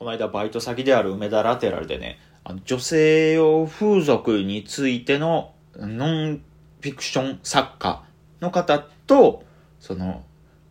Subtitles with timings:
[0.00, 6.40] この間バイト先である梅田ラテラルでね、あの女性用風俗についてのノン
[6.80, 8.02] フィクション作家
[8.40, 9.44] の方と、
[9.78, 10.24] その、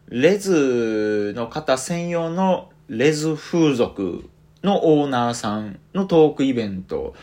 [0.07, 4.27] レズの方専用のレズ風俗
[4.63, 7.13] のオーナーさんのトークイベント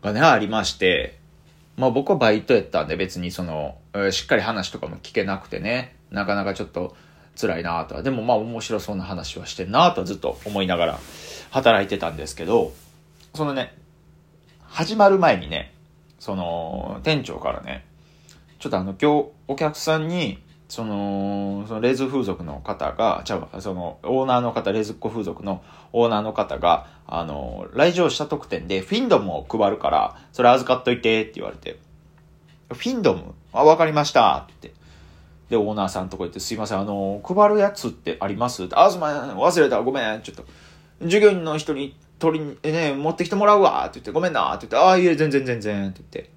[0.00, 1.18] がね、ありまして、
[1.76, 3.78] まあ僕はバイトやったんで別にその、
[4.12, 6.94] しっかり話とかも聞けなくてね、なかなかちょっと
[7.40, 10.98] 辛いなとは、でもまあ面白そうな話はしてんなとはずっと思いながら
[11.50, 12.72] 働いてたんですけど、
[13.34, 13.76] そのね、
[14.64, 15.74] 始まる前にね、
[16.18, 17.84] その、店長からね、
[18.58, 31.78] ちょっとあの、今日お客さんに、その、そのレズ風俗の方が、ちゃうその、オーナーの方、レズっ子風俗のオーナーの方が、あの、来場者特典でフィンドムを配るから、それ預かっといてって言われて、
[32.68, 33.34] フィンドム？
[33.54, 34.77] あ、わかりましたって言って。
[35.48, 38.64] で、オーナーさんとこ行って、すいません、あの、配るやつってあります？
[38.64, 40.44] ってあ、すまん、忘れた、ごめん、ちょっと。
[41.06, 46.30] 従業員の人に取りに、えね、持ってきてもらうわって言って、ごめんなって言って、ああ、いえ、全然全然って言って。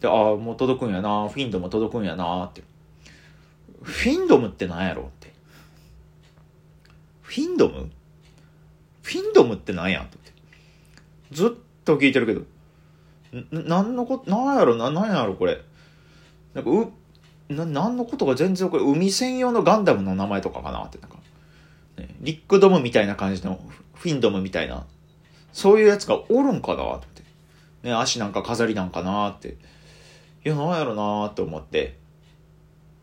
[0.00, 2.62] で、ああ、もう届くんやな、フィンドム届くんやなって。
[3.82, 5.32] フィンドムって何やろって。
[7.20, 7.90] フィンドム？
[9.02, 10.16] フィンドムって何やって。
[11.32, 11.50] ずっ
[11.84, 12.42] と聞いてるけど。
[13.50, 15.60] な何のこと、何やろな、何やろこれ。
[16.54, 16.92] なんか、う、
[17.48, 21.16] な、何のことか全然これ、海専用のガンダムの名前とかかなって、なんか、
[21.98, 23.60] ね、リックドムみたいな感じの、
[23.94, 24.84] フィンドムみたいな、
[25.52, 27.22] そういうやつがおるんかなって。
[27.82, 29.56] ね、足なんか飾りなんかなって。
[30.44, 31.96] いや、なんやろなって思って。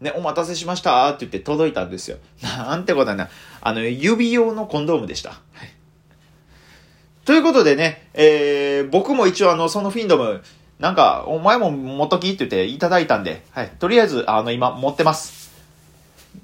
[0.01, 2.17] ね、お待たせしましたって言って届いたんですよ。
[2.41, 3.29] なんてことはな、
[3.61, 5.29] あの、指用のコンドームでした。
[5.29, 5.41] はい。
[7.23, 10.43] ということでね、えー、僕も一応あの、そのフィンドム、
[10.81, 13.69] なんか、お前も持っときって言っていただいたんで、はい。
[13.79, 15.51] とりあえず、あの、今、持ってます。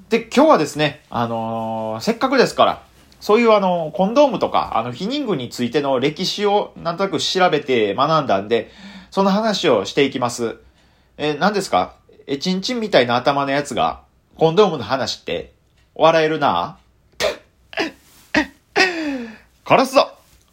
[0.10, 2.84] で、今日はですね、あのー、せっかくですから、
[3.20, 8.70] そういうあの、コンドームとか、あの、避妊具についての歴史をなんとなく調べて学んだんで、
[9.10, 10.58] その話をしていきます。
[11.18, 11.96] え何ですか？
[12.28, 14.02] え、ちんちんみたいな頭のやつが、
[14.36, 15.52] コンドームの話って、
[15.96, 16.78] 笑えるな？
[19.66, 20.12] 殺すぞ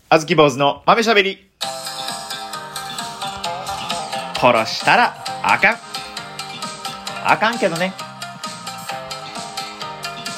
[0.09, 1.47] あずき坊主の豆しゃべり
[4.45, 5.77] 殺したらあかん
[7.25, 7.95] あかんけどね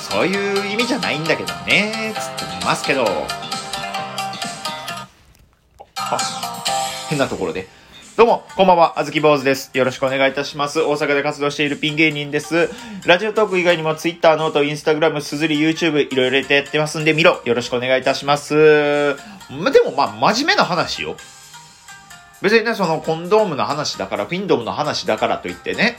[0.09, 3.05] そういう意味じゃないんだけどねつってますけど
[7.09, 7.67] 変なところで
[8.17, 9.71] どうも、こんばんは、あずき坊主です。
[9.75, 10.81] よろしくお願いいたします。
[10.81, 12.71] 大阪で活動しているピン芸人です。
[13.05, 17.43] Radiotalk 以外にも Twitter、 note、Instagram、 SUZURI、YouTube、いろいろやってますんで見ろ。
[17.45, 18.55] よろしくお願いいたします。
[18.55, 19.17] で
[19.85, 21.17] も、まあ、真面目な話よ。
[22.43, 25.99] 別にね、そのコンドームの話だから、フィンドムの話だからといってね、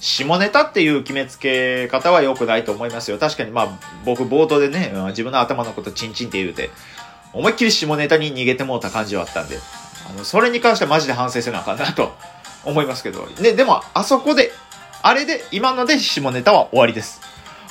[0.00, 3.18] 下ネタっていう決めつけ方は良くないと思いますよ。
[3.18, 3.68] 確かにまあ、
[4.04, 6.70] 僕冒頭でね、自分の頭のことチンチンって言うて、
[7.32, 9.58] 思いっきり下ネタに逃げてもうた感じはあったんで、
[10.08, 12.14] あの、それに関してはマジで反省せなあかんなと
[12.64, 13.26] 思いますけど。
[13.40, 14.52] で、でも、あそこで、
[15.02, 17.20] あれで、今ので下ネタは終わりです。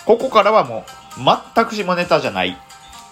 [0.06, 0.86] ここからはも
[1.18, 1.22] う、
[1.56, 2.58] 全く下ネタじゃない。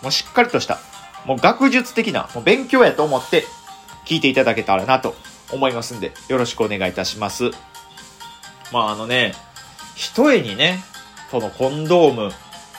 [0.02, 0.80] もうしっかりとした、
[1.26, 3.46] もう学術的な、もう勉強やと思って
[4.06, 5.16] 聞いていただけたらなと
[5.52, 7.52] 思いますんで、よろしくお願いいたします。
[8.72, 9.34] まああのね、
[9.96, 10.84] 一重にね、
[11.32, 12.32] そのコンドーム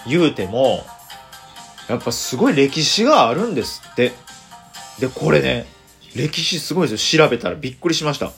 [0.07, 0.85] 言うても、
[1.89, 4.13] やっぱすごい歴史があるんですって。
[4.99, 5.67] で、これね、
[6.15, 7.27] 歴史すごいですよ。
[7.27, 8.33] 調べたらびっくりしました。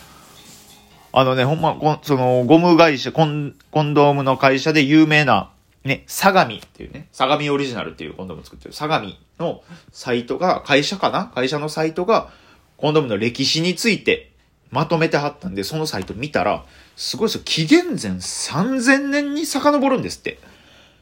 [1.13, 5.51] あのね、ほんま、その、ゴム会社、コン、コンドームの会社で有名な、
[5.85, 9.63] ね、相模っていうね、相模オリジナルっていうコンドーム作ってる相模の
[9.93, 11.33] サイトが、会社かな？
[11.35, 12.31] 会社のサイトが、
[12.79, 14.31] コンドームの歴史について
[14.71, 16.65] まとめてはったんで、そのサイト見たら、
[16.97, 17.43] すごいですよ。
[17.45, 20.39] 紀元前3000年に遡るんですって。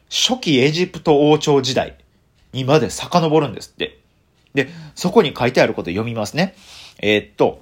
[0.09, 1.97] 初期エジプト王朝時代
[2.53, 3.99] にまで遡るんですって。
[4.53, 6.55] で、そこに書いてあること読みますね。
[6.99, 7.61] えー、っと、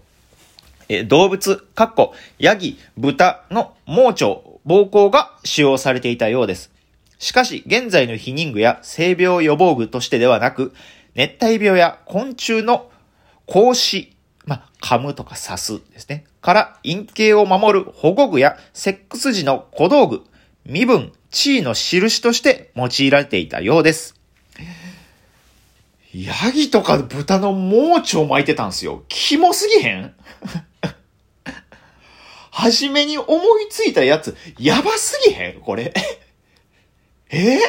[0.87, 4.25] えー、動物、かっこ、ヤギ、豚の盲腸、
[4.65, 6.71] 膀胱が使用されていたようです。
[7.17, 10.73] しかし、現在の避妊具や性病予防具としてではなく、
[11.15, 12.89] 熱帯病や昆虫の
[13.47, 14.13] 格子、
[14.45, 16.25] まあ、噛むとか刺すですね。
[16.41, 20.23] から、陰茎を守る保護具やセックス時の小道具、
[20.65, 24.15] 身分、地位の印として用いられていたようです。
[26.13, 29.03] ヤギとか豚の盲腸巻いてたんすよ。
[29.09, 30.15] キモすぎへん？
[32.51, 35.59] はじめに思いついたやつ、やばすぎへん？
[35.59, 35.93] これ。
[37.29, 37.59] え？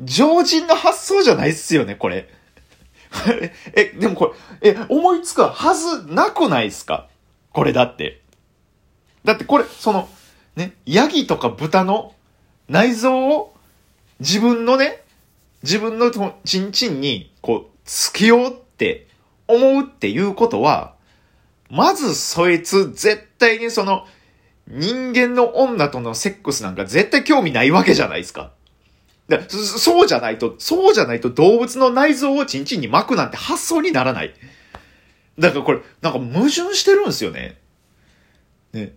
[0.00, 2.28] 常人の発想じゃないっすよね、これ。
[3.74, 7.08] え、でもこれ、え、思いつくはずなくないっすか？
[7.52, 8.20] これだって。
[9.24, 10.08] だってこれ、その、
[10.56, 12.14] ね、ヤギとか豚の
[12.68, 13.54] 内臓を
[14.20, 15.02] 自分のね、
[15.62, 16.10] 自分の
[16.44, 19.06] チンチンに、こう、つけようって
[19.46, 20.94] 思うっていうことは、
[21.70, 24.06] まずそいつ絶対にその
[24.68, 28.52] 人間の女とのセックスなんか絶対興味ないわけじゃないですか。
[29.48, 34.34] そうじゃないと、そうじゃないと動物の内臓をチンチンに巻くなんて発想にならない。
[35.38, 37.56] だからこれ、なんか矛盾してるんですよね。
[38.72, 38.92] ね。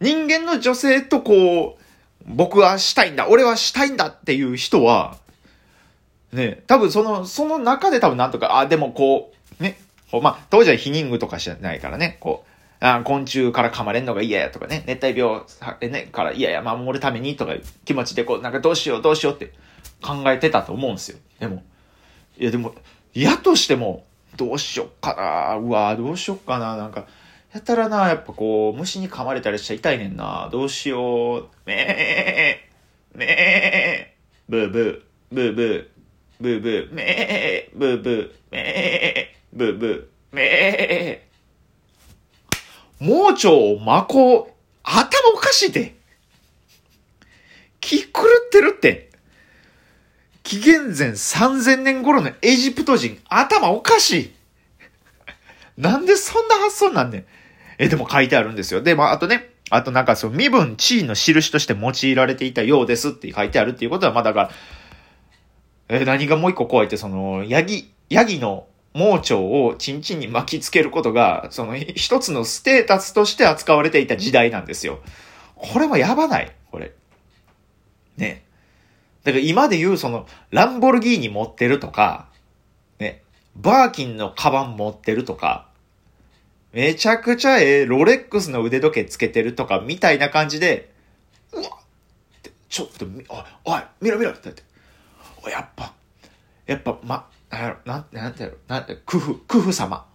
[0.00, 1.82] 人間の女性とこう、
[2.26, 5.18] 僕はしたいんだ、俺はしたいんだっていう人は、
[6.32, 9.78] ね、多分その、その中で多分なんとか、あ、でもこう、ね、
[10.10, 12.51] こうまあ、当時は避妊具とかしないからね、こう、
[12.84, 15.42] あ昆虫から噛まれんのが嫌やとかね、熱帯病、
[15.82, 19.52] ね、から嫌や、守るためにとかいう気持ちでこう、なんかどうしようどうしようって
[20.02, 21.18] 考えてたと思うんですよ。
[21.38, 21.62] でも、
[22.36, 22.74] いやでも、
[23.14, 24.04] 嫌としても、
[24.36, 27.06] どうしよっかなうわどうしよっかななんか、
[27.52, 30.48] やったらな、やっぱこう、虫に噛まれたりしちゃ痛いねんな。
[30.50, 31.48] どうしよう。
[31.64, 35.86] めー、めー、ブーブー、ブーブー、
[36.40, 41.31] ブーブー、めー、ブーブー、めー、ブーブー、めー。
[43.02, 44.52] 盲腸をまこう、
[44.84, 45.96] 頭おかしいで。
[47.80, 49.10] 気狂ってるって。
[50.44, 54.32] 紀元前3000年頃のエジプト人、頭おかしい。
[55.76, 57.24] なんでそんな発想なんねん。
[57.78, 58.82] え、でも書いてあるんですよ。
[58.82, 64.50] で、まあ、あとね、あとなんかそう、身分、地位の印として用いられていたようですって書いてあるっていうことは、まあだか
[65.88, 75.00] ら、え、何がもう一個怖いって、その、ヤギ、ヤギの盲腸をチンチンに巻きつけることが、その一つのステータスとして扱われていた時代なんですよ。
[75.56, 76.92] これもやばないこれ。
[78.16, 78.44] ね。
[79.24, 82.28] だから今で言うその、ランボルギーニ持ってるとか、
[82.98, 83.22] ね、
[83.56, 85.68] バーキンのカバン持ってるとか、
[86.72, 90.92] めちゃくちゃええロレックスの腕時計つけてるとかみたいな感じで、
[91.52, 91.64] うわ
[92.68, 94.62] ちょっと、おい、おい、見ろ見ろって言って。
[95.50, 95.92] やっぱ、
[96.66, 100.06] やっぱ、ま、なんやろ、なん、てやろ、なんて、クフ、クフ様。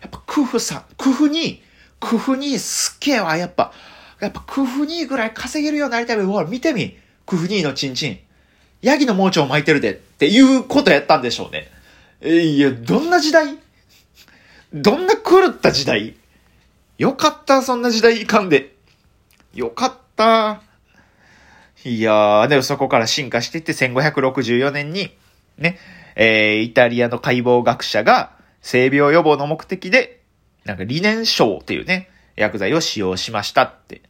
[0.00, 1.62] やっぱクフさん、クフに、
[2.00, 3.72] クフにすっげえわ、やっぱ、
[4.18, 6.96] やっぱクフにぐらい稼げるようになりたいほら、見てみ。
[7.26, 8.18] クフにのチンチン。
[8.80, 11.70] ヤギの盲腸巻いてるでっていうことやったんでしょうね。
[12.22, 13.58] えいや、どんな時代？
[14.72, 16.16] どんな狂った時代？
[16.96, 18.74] よかった、そんな時代いかんで。
[19.54, 20.62] よかった。
[21.84, 25.14] いやー、でもそこから進化していって1564年に、
[25.58, 25.78] ね、
[26.16, 30.20] えー、イタリアの解剖学者が性病予防の目的で、
[30.64, 34.02] なんか理念症っていうね、薬剤を使用しましたって。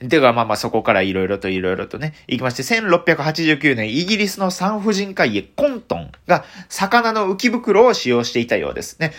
[0.00, 9.12] では、まあまあそこからいろいろといろいろとね、行きまして、1689年、イギリスの産婦人科医コントンが魚の浮き袋を使用していたようですね。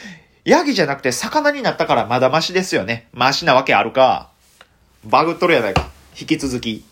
[0.43, 3.07] ヤギじゃなくて魚になったからまだマシですよね。
[3.13, 4.29] マシなわけあるか。
[5.03, 5.89] バグっとるやないか。
[6.19, 6.85] 引き続き。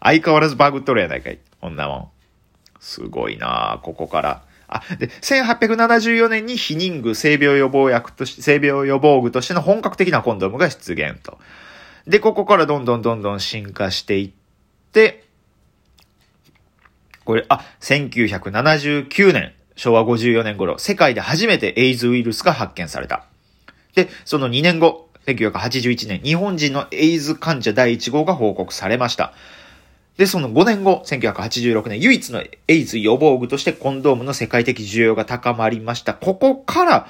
[0.00, 1.38] 相変わらずバグっとるやないかい。
[1.60, 2.08] こんなもん。
[2.78, 4.42] すごいなここから。
[4.70, 11.38] あ、で、1874年に避妊具性病予防薬として、性病予防具としての本格的なコンドームが出現と。
[12.06, 14.30] で、ここからどんどんどんどん進化していっ
[14.92, 15.24] て、
[17.24, 19.52] これ、あ、1979年。
[19.76, 23.24] 昭和54年頃、世界で初めてエイズウイルスが発見された。
[23.94, 29.32] で、その2年後、1981年、日本人のエイズ患者第1号が報告されました。
[30.20, 36.12] で、その5年後、1986年、唯一のエイズ予防具としてコンドームの世界的需要が高まりました。
[36.12, 37.06] ここから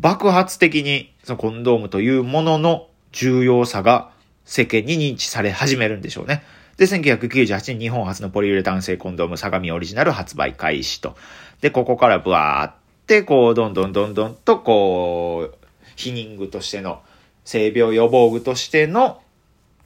[0.00, 4.10] 爆発的にそのコンドームというものの重要さが
[4.44, 6.42] 世間に認知され始めるんでしょうね。
[6.76, 11.14] で、1998年日本初のポリウレタン製コンドーム相模オリジナル発売開始と。
[11.60, 12.74] で、ここからブワーっ
[13.06, 15.56] て、こう、どんどんどんどんと、こう、
[15.94, 17.00] 避妊具としての、
[17.44, 19.22] 性病予防具としての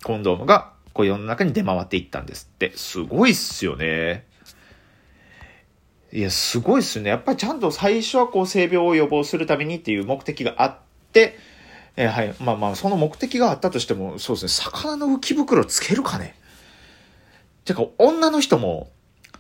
[0.03, 2.73] コンドームが、こう世の中に出回っていったんですって。
[2.77, 4.27] すごいっすよね。
[6.13, 7.11] いや、すごいっすよね。
[7.11, 10.77] やっぱりちゃんと最初はこう性病を予防するためにっていう目的があっ
[11.13, 11.39] て、
[11.97, 12.35] えー、はい。
[12.41, 16.35] まあまあ、その目的があったとしても、そうですね、魚の浮き袋つけるかね
[17.65, 18.91] てか、女の人も、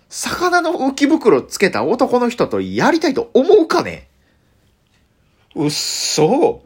[0.09, 4.09] 魚の浮き袋つけた男の人とやりたいと思うかね
[5.55, 6.63] うっそ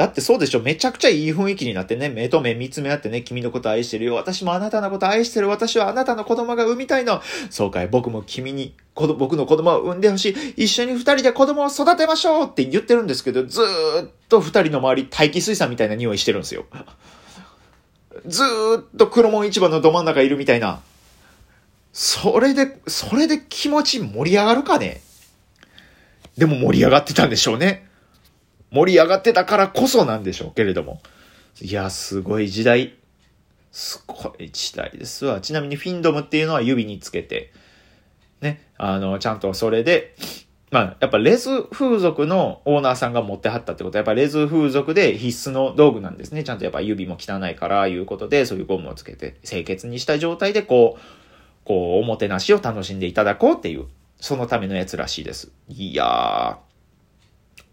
[0.00, 4.14] だってそうでしょめちゃくちゃいい雰囲気になってね、目と目見つめ合ってね、君のこと愛してるよ。
[4.14, 5.48] 私もあなたのこと愛してる。
[5.48, 7.20] 私はあなたの子供が産みたいの。
[7.50, 10.64] そうかい、僕も君に、僕の子供を産んでほしい。
[10.64, 16.64] 一緒に二人で子供を育てましょうって言ってるんですけど、ずーっと二人の周り、待機水産みたいな匂いしてるんですよ。
[18.24, 20.80] ずーっと黒門市場のど真ん中いるみたいな。
[21.92, 25.02] それで、それで気持ち盛り上がるかね
[26.38, 27.89] でも盛り上がってたんでしょうね。
[28.72, 31.00] 盛り上がってたからこそなんでしょうけれども。
[31.60, 32.94] いや、すごい時代。
[33.72, 35.40] すごい時代ですわ。
[35.40, 37.52] ちなみにフィンドムっていうのは指につけて、
[38.40, 40.14] ね、あの、ちゃんとそれで、
[40.70, 46.44] まあ、やっぱレズ風俗のオーナーさんが持ってはったってことは、やっぱレズ風俗で必須の道具なんですね。
[46.44, 51.00] ちゃんとやっぱ指も汚いから、いうことで、そういうゴムをつけて、清潔にした状態で、こう、
[51.64, 53.86] こう、おもてなしを楽しんでいただこうっていう、
[54.20, 55.50] そのためのやつらしいです。
[55.68, 56.56] いやー、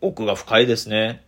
[0.02, 1.24] 奥が深いですね。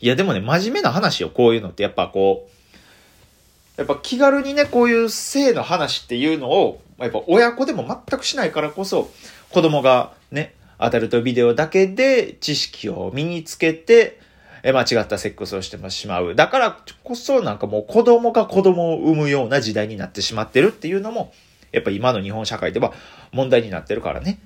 [0.00, 1.82] いや、でもね、真面目な話よ、こういうのって。
[1.82, 9.10] やっぱこう、やっぱ気軽にね、こういう性の話っていうのを、やっぱ親子でも全くしないからこそ、
[9.50, 14.20] 子供がね、アダルトビデオだけで知識を身につけて、
[14.62, 16.34] え間違ったセックスをしてしまう。
[16.34, 21.32] だからこそなんかもう子供が子供を産むような時代になってしまってるっていうのも、
[21.72, 22.92] やっぱ今の日本社会では
[23.32, 24.38] 問題になってるからね。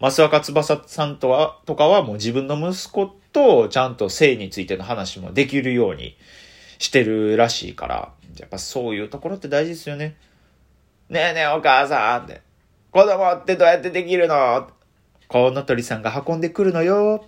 [0.00, 6.16] 増若翼さんとは、とかはもう自分の息子とちゃんと性についての話もできるように
[6.78, 10.16] してるらしいから、やっぱそういうところって大事ですよね。
[11.10, 12.40] ねえねえお母さんって。
[12.90, 14.68] 子供ってどうやってできるの？
[15.28, 17.26] コウノトリさんが運んでくるのよ。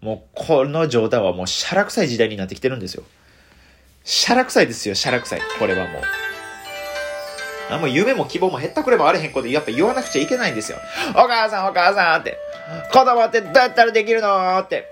[0.00, 3.02] もう、この状態はもう、シャラ臭い時代になってきてるんですよ。
[4.04, 5.40] シャラ臭いですよ、シャラ臭い。
[5.58, 6.02] これはもう。
[7.70, 10.78] あもう夢も希望も減ったくれもあれへんことやっぱ言わなくちゃいけないんですよ。
[11.10, 12.38] お母さんお母さんって。
[12.92, 14.86] 子供ってどうやったらできるのって。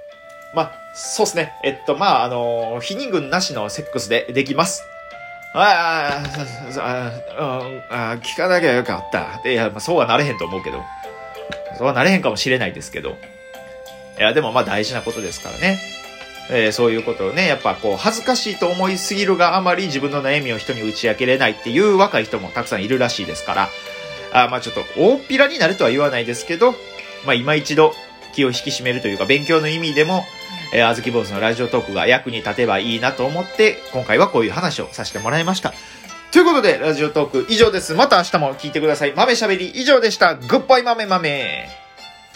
[0.55, 1.53] ま、そうっすね。
[1.63, 4.83] えっと、まあ、あのー、否認軍なしのセックスでできます。
[5.55, 6.23] あ
[6.81, 6.85] あ、
[7.91, 9.49] ああ、聞かなきゃよかった。
[9.49, 10.83] いや、まあ、そうはなれへんと思うけど。
[11.79, 13.17] そうはなれへんかもしれないですけど。
[14.19, 15.79] いや、でもまあ大事なことですからね。
[16.51, 23.69] えー、そういうことをね、やっぱこう、恥ずかしいと思いすぎるがあまり自分の悩みを人に打ち明けれないっていう若い人もたくさんいるらしいですから、
[24.33, 26.73] あまあちょっと大っぴらになるとは言わないですけど、
[27.25, 27.95] まあ今一度
[28.35, 30.25] 気を引き締めるというか勉強の意味でも、
[30.73, 35.73] えー、あずき坊主のラジオトークが役に立てばいいなと思って、今回はこういう話をさせてもらいました。
[36.33, 37.95] ということで、ラジオトーク以上です。
[37.95, 39.13] また明日も聞いてください。
[39.15, 40.35] 豆しゃべり以上でした。
[40.35, 41.86] グッバイ豆豆。